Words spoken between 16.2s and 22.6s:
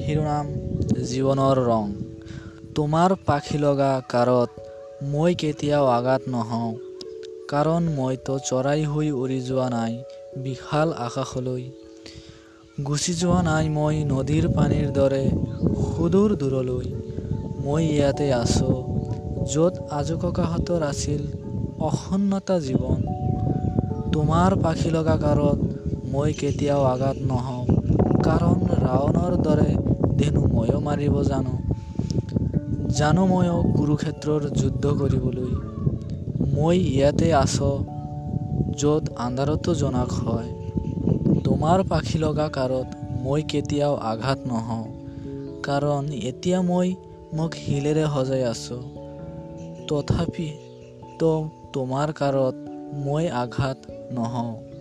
দূৰলৈ। মই ইয়াতে আছোঁ য'ত আজোককাহঁতৰ আছিল অসন্নতা